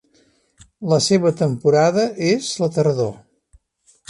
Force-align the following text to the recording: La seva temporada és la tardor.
La 0.93 0.99
seva 1.07 1.33
temporada 1.43 2.07
és 2.33 2.51
la 2.65 2.71
tardor. 2.79 3.15